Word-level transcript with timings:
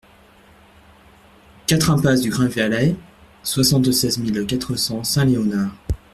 quatre 1.67 1.91
impasse 1.91 2.21
du 2.21 2.31
Grainvallet, 2.31 2.95
soixante-seize 3.43 4.17
mille 4.17 4.47
quatre 4.47 4.75
cents 4.75 5.03
Saint-Léonard 5.03 5.75